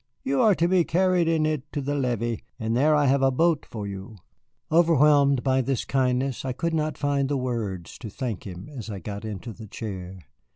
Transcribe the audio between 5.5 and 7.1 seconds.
this kindness, I could not